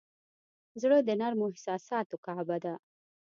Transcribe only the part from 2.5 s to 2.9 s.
ده.